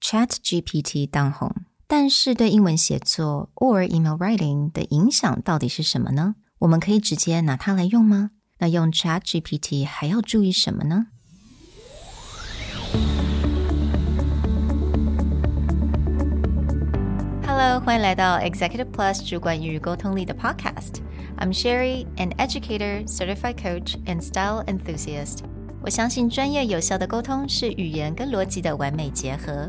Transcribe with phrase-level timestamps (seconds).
[0.00, 1.52] ChatGPT 当红，
[1.86, 6.36] 但是对英文写作 or email writing 的影响到底是什么呢？
[6.60, 8.30] 我们可以直接拿它来用吗？
[8.58, 11.08] 那用 ChatGPT 还要注意什么呢？
[17.46, 25.40] Hello，欢迎来到 Executive Plus 主管与沟通力的 Podcast。I'm Sherry, an educator, certified coach, and style enthusiast.
[25.82, 29.68] 我相信专业有效的沟通是语言跟逻辑的完美结合。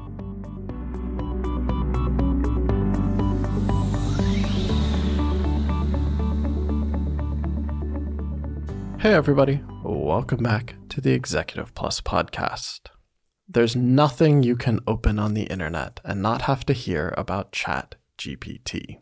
[9.01, 9.63] Hey, everybody.
[9.83, 12.81] Welcome back to the Executive Plus podcast.
[13.49, 17.95] There's nothing you can open on the internet and not have to hear about Chat
[18.19, 18.99] GPT.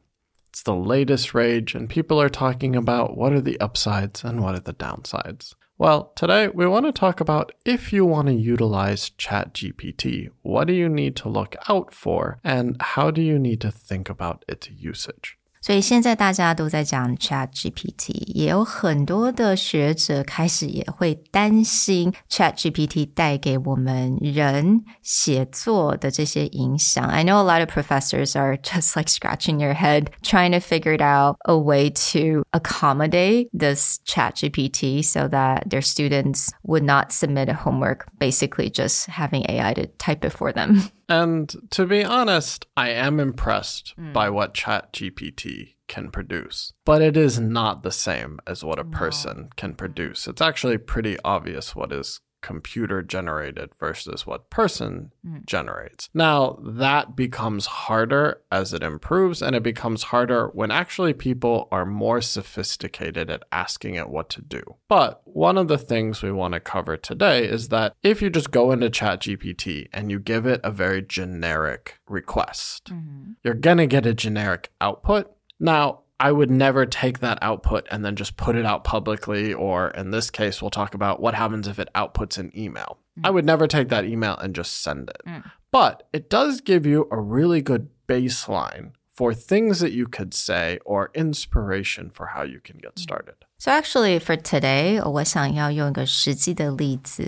[0.48, 4.56] It's the latest rage, and people are talking about what are the upsides and what
[4.56, 5.54] are the downsides.
[5.78, 10.74] Well, today we want to talk about if you want to utilize ChatGPT, what do
[10.74, 14.70] you need to look out for, and how do you need to think about its
[14.70, 15.39] usage?
[15.61, 27.03] 所以现在大家都在讲 Chat GPT，也有很多的学者开始也会担心 Chat GPT 带给我们人写作的这些影响。
[27.07, 31.01] I know a lot of professors are just like scratching your head trying to figure it
[31.01, 37.49] out a way to accommodate this Chat GPT so that their students would not submit
[37.49, 40.91] a homework, basically just having AI to type it for them.
[41.10, 44.14] And to be honest, I am impressed mm.
[44.14, 48.96] by what ChatGPT can produce, but it is not the same as what a no.
[48.96, 50.28] person can produce.
[50.28, 55.46] It's actually pretty obvious what is computer generated versus what person mm.
[55.46, 56.10] generates.
[56.14, 61.86] Now, that becomes harder as it improves, and it becomes harder when actually people are
[61.86, 64.62] more sophisticated at asking it what to do.
[64.88, 68.52] But one of the things we want to cover today is that if you just
[68.52, 73.32] go into ChatGPT and you give it a very generic request, mm-hmm.
[73.44, 75.32] you're going to get a generic output.
[75.60, 79.90] Now, I would never take that output and then just put it out publicly, or
[79.92, 82.98] in this case, we'll talk about what happens if it outputs an email.
[83.20, 83.28] Mm.
[83.28, 85.22] I would never take that email and just send it.
[85.26, 85.50] Mm.
[85.72, 90.80] But it does give you a really good baseline for things that you could say
[90.86, 93.00] or inspiration for how you can get mm.
[93.00, 93.36] started.
[93.58, 95.00] So actually for today,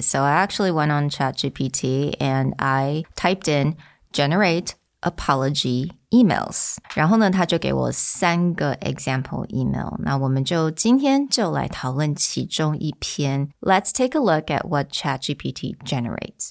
[0.06, 3.76] So I actually went on ChatGPT and I typed in
[4.14, 9.95] generate apology emails，然后呢，他就给我三个 example email。
[10.01, 13.51] 那我们就今天就来讨论其中一篇。
[13.61, 16.51] Let's take a look at what ChatGPT generates.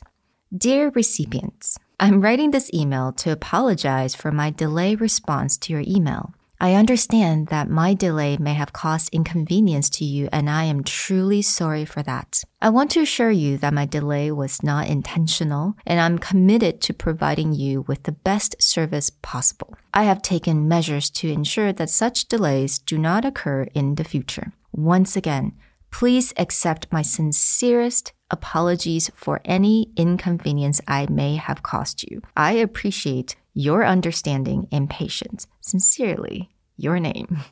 [0.52, 6.30] Dear recipients, I'm writing this email to apologize for my delayed response to your email.
[6.62, 11.41] I understand that my delay may have caused inconvenience to you, and I am truly
[11.41, 12.44] sorry for that.
[12.60, 16.93] I want to assure you that my delay was not intentional, and I'm committed to
[16.93, 19.75] providing you with the best service possible.
[19.94, 24.53] I have taken measures to ensure that such delays do not occur in the future.
[24.71, 25.53] Once again,
[25.91, 32.22] please accept my sincerest apologies for any inconvenience I may have caused you.
[32.37, 35.47] I appreciate your understanding and patience.
[35.61, 37.38] Sincerely, your name.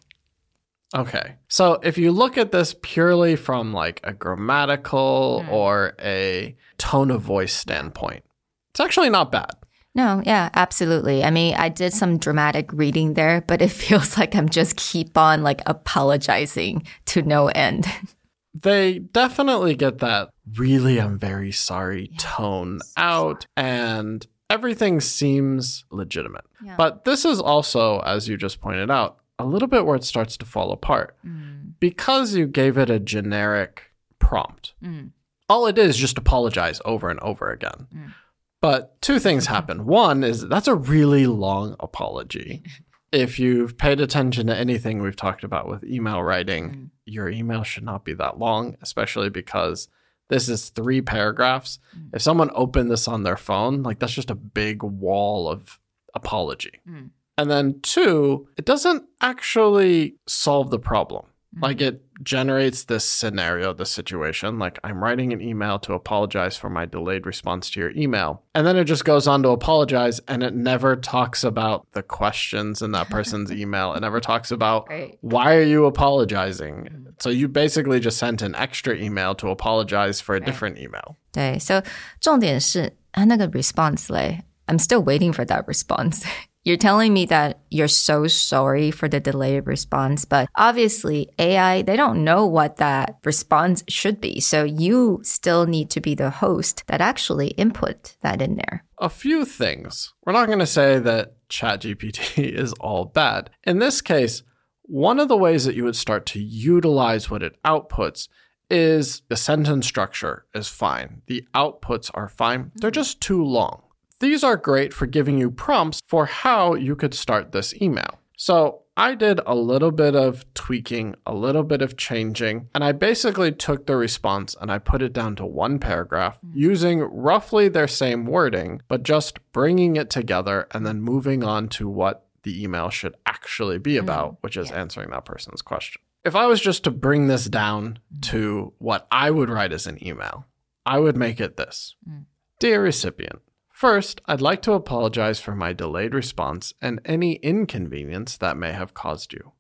[0.95, 1.35] Okay.
[1.49, 5.53] So if you look at this purely from like a grammatical mm.
[5.53, 8.25] or a tone of voice standpoint,
[8.71, 9.51] it's actually not bad.
[9.95, 11.25] No, yeah, absolutely.
[11.25, 15.19] I mean, I did some dramatic reading there, but it feels like I'm just keep
[15.19, 17.87] on like apologizing to no end.
[18.55, 22.23] they definitely get that really I'm very sorry yes.
[22.23, 26.45] tone out and everything seems legitimate.
[26.65, 26.75] Yeah.
[26.77, 30.37] But this is also, as you just pointed out, a little bit where it starts
[30.39, 31.17] to fall apart.
[31.27, 31.75] Mm.
[31.81, 35.11] Because you gave it a generic prompt, mm.
[35.49, 37.87] all it is is just apologize over and over again.
[37.95, 38.15] Mm.
[38.61, 39.87] But two things happen.
[39.87, 42.63] One is that's a really long apology.
[43.13, 46.91] if you've paid attention to anything we've talked about with email writing, mm.
[47.05, 49.89] your email should not be that long, especially because
[50.29, 51.79] this is three paragraphs.
[51.97, 52.11] Mm.
[52.15, 55.79] If someone opened this on their phone, like that's just a big wall of
[56.15, 56.81] apology.
[56.89, 57.11] Mm.
[57.37, 61.27] And then two, it doesn't actually solve the problem.
[61.57, 61.63] Mm.
[61.63, 66.70] Like it generates this scenario, this situation, like I'm writing an email to apologize for
[66.70, 68.44] my delayed response to your email.
[68.54, 72.82] And then it just goes on to apologize and it never talks about the questions
[72.82, 73.94] in that person's email.
[73.94, 75.18] It never talks about Right.
[75.22, 77.08] why are you apologizing?
[77.20, 81.18] So you basically just sent an extra email to apologize for a different email.
[81.32, 81.82] 对，so
[82.22, 86.24] 重点是它那个 response 嘞，I'm still waiting for that response.
[86.65, 91.97] You're telling me that you're so sorry for the delayed response, but obviously AI, they
[91.97, 94.41] don't know what that response should be.
[94.41, 98.85] So you still need to be the host that actually input that in there.
[99.01, 100.13] a few things.
[100.27, 103.51] We're not going to say that ChatGPT is all bad.
[103.65, 104.43] In this case,
[104.83, 108.29] one of the ways that you would start to utilize what it outputs
[108.71, 111.23] is the sentence structure is fine.
[111.27, 112.73] The outputs are fine.
[112.75, 112.95] They're mm-hmm.
[112.95, 113.83] just too long.
[114.21, 118.19] These are great for giving you prompts for how you could start this email.
[118.37, 122.91] So I did a little bit of tweaking, a little bit of changing, and I
[122.91, 126.59] basically took the response and I put it down to one paragraph mm-hmm.
[126.59, 131.89] using roughly their same wording, but just bringing it together and then moving on to
[131.89, 134.05] what the email should actually be mm-hmm.
[134.05, 136.03] about, which is answering that person's question.
[136.25, 138.21] If I was just to bring this down mm-hmm.
[138.33, 140.45] to what I would write as an email,
[140.85, 141.95] I would make it this.
[142.09, 142.25] Mm.
[142.59, 143.41] Dear recipient,
[143.79, 148.93] First, I'd like to apologize for my delayed response and any inconvenience that may have
[148.93, 149.53] caused you.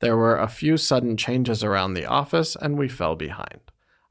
[0.00, 3.60] There were a few sudden changes around the office and we fell behind.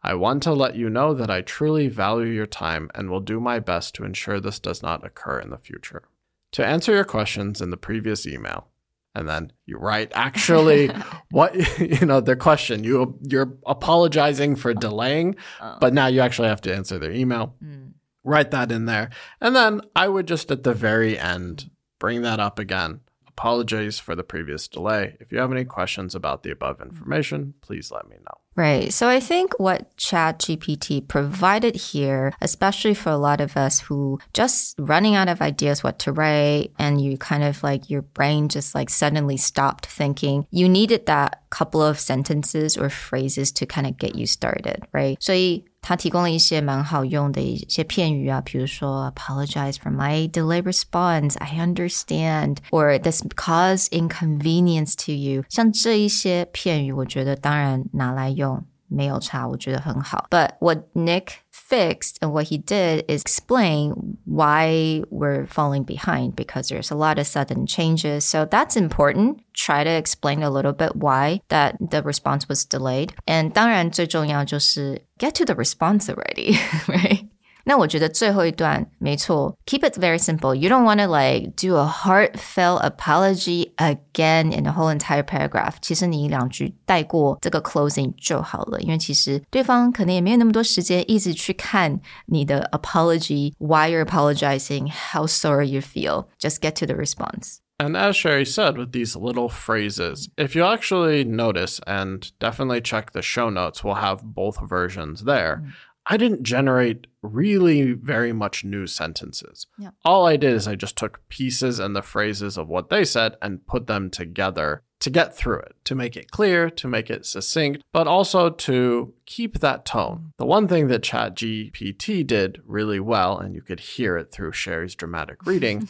[0.02, 3.40] I want to let you know that I truly value your time and will do
[3.40, 6.06] my best to ensure this does not occur in the future.
[6.54, 8.68] To answer your questions in the previous email,
[9.14, 10.90] and then you write actually
[11.30, 15.78] what you know their question you you're apologizing for delaying oh.
[15.82, 17.91] but now you actually have to answer their email hmm.
[18.24, 19.10] Write that in there.
[19.40, 21.70] And then I would just at the very end
[22.00, 23.02] bring that up again.
[23.28, 25.16] Apologies for the previous delay.
[25.20, 28.42] If you have any questions about the above information, please let me know.
[28.56, 28.92] Right.
[28.92, 34.76] So I think what ChatGPT provided here, especially for a lot of us who just
[34.78, 38.76] running out of ideas what to write and you kind of like your brain just
[38.76, 43.98] like suddenly stopped thinking, you needed that couple of sentences or phrases to kind of
[43.98, 45.18] get you started, right?
[45.22, 45.34] 所
[45.82, 60.27] 以它提供了一些蛮好用的一些片语啊，比如说 apologize for my delay response, I understand, or this cause inconvenience to you，像这一些片语，我觉得当然拿来用没有差，我觉得很好。
[60.31, 66.93] But what Nick fixed and what he did is explain why we're falling behind because there's
[66.93, 68.21] a lot of sudden changes.
[68.21, 69.41] So that's important.
[69.53, 73.11] Try to explain a little bit why that the response was delayed.
[73.27, 76.57] And 当然最重要就是 get to the response already,
[76.87, 77.27] right?
[77.69, 80.55] 那我觉得最后一段没错，keep it very simple.
[80.55, 85.75] You don't want to like do a heartfelt apology again in the whole entire paragraph.
[85.83, 96.27] 其实你一两句带过这个 closing 就好了，因为其实对方可能也没有那么多时间一直去看你的 apology, why you're apologizing, how sorry you feel.
[96.39, 97.57] Just get to the response.
[97.79, 103.11] And as Sherry said, with these little phrases, if you actually notice and definitely check
[103.13, 105.63] the show notes, we'll have both versions there.
[106.12, 109.66] I didn't generate really very much new sentences.
[109.78, 109.92] Yeah.
[110.04, 113.38] All I did is I just took pieces and the phrases of what they said
[113.42, 117.26] and put them together to get through it, to make it clear, to make it
[117.26, 120.34] succinct, but also to keep that tone.
[120.38, 124.96] The one thing that ChatGPT did really well, and you could hear it through Sherry's
[124.96, 125.88] dramatic reading,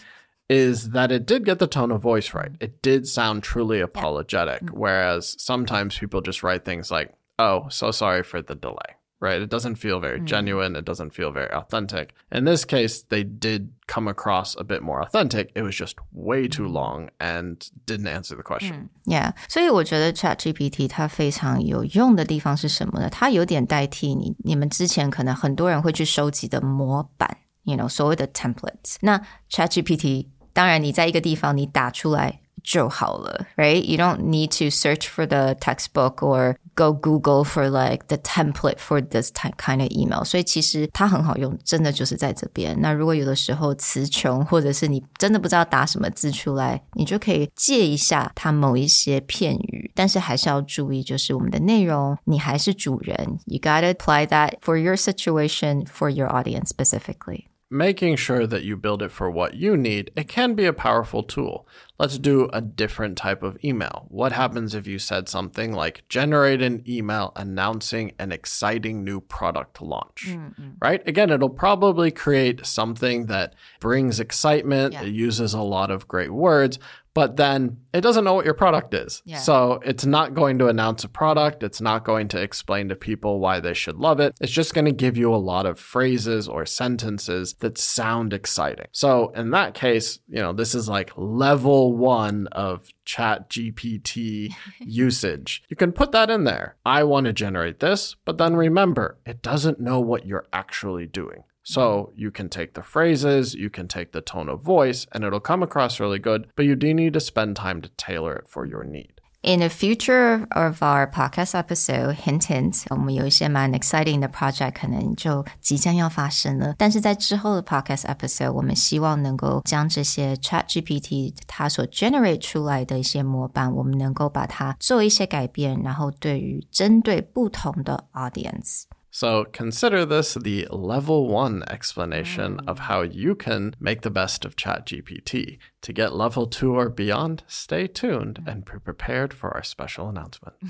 [0.51, 2.51] is that it did get the tone of voice right.
[2.59, 4.69] It did sound truly apologetic, mm.
[4.69, 9.41] whereas sometimes people just write things like, oh, so sorry for the delay Right?
[9.41, 10.77] It doesn't feel very genuine.
[10.77, 12.10] It doesn't feel very authentic.
[12.31, 15.53] In this case, they did come across a bit more authentic.
[15.55, 18.91] It was just way too long and didn't answer the question.
[19.06, 23.08] Yeah，所以我觉得 ChatGPT 它非常有用的地方是什么呢？
[23.08, 28.96] 它有点代替你你们之前可能很多人会去收集的模板，you know 所谓的 templates。
[29.01, 29.19] 那
[29.51, 32.40] ChatGPT 当然你在一个地方你打出来。
[32.63, 33.82] 就好了，right?
[33.84, 38.79] You don't need to search for the textbook or go Google for like the template
[38.79, 40.25] for this type kind of email。
[40.25, 42.77] 所以其实它很好用，真的就是在这边。
[42.81, 57.44] 那如果有的时候词穷，或者是你真的不知道打什么字出来，你就可以借一下它某一些片语，但是还是要注意，就是我们的内容，你还是主人，you gotta apply that for your situation for your audience specifically。
[57.71, 61.23] making sure that you build it for what you need, it can be a powerful
[61.23, 61.66] tool.
[61.97, 64.07] Let's do a different type of email.
[64.09, 69.81] What happens if you said something like generate an email announcing an exciting new product
[69.81, 70.25] launch?
[70.28, 70.73] Mm, mm.
[70.81, 71.07] Right?
[71.07, 75.04] Again, it'll probably create something that brings excitement, Yeah.
[75.04, 76.78] it uses a lot of great words,
[77.13, 79.21] but then it doesn't know what your product is.
[79.25, 79.39] Yeah.
[79.39, 81.61] So it's not going to announce a product.
[81.61, 84.33] It's not going to explain to people why they should love it.
[84.39, 88.87] It's just going to give you a lot of phrases or sentences that sound exciting.
[88.91, 95.63] So in that case, you know, this is like level one of chat GPT usage.
[95.68, 96.77] You can put that in there.
[96.85, 101.44] I want to generate this, but then remember, it doesn't know what you're actually doing.
[101.63, 105.41] So you can take the phrases, you can take the tone of voice, and it'll
[105.41, 108.65] come across really good, but you do need to spend time to tailor it for
[108.67, 109.10] your need.
[109.43, 116.75] In the future of our podcast episode, hint hint，我们有一些蛮 exciting 的 project 可能就即将要发生了。
[116.77, 128.84] 但是在之后的 podcast episode，我们希望能够将这些 Chat GPT 它所 generate 出来的一些模板，我们能够把它做一些改变，然后对于针对不同的 audience。
[129.11, 134.56] So consider this the level one explanation of how you can make the best of
[134.56, 135.59] ChatGPT.
[135.81, 140.56] To get level two or beyond, stay tuned and be prepared for our special announcement.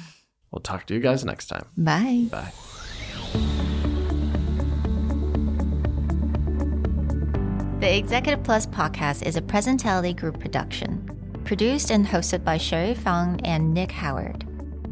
[0.51, 1.65] We'll talk to you guys next time.
[1.77, 2.25] Bye.
[2.29, 2.51] Bye.
[7.79, 11.09] The Executive Plus podcast is a Presentality Group production,
[11.45, 14.45] produced and hosted by Sherry Fang and Nick Howard.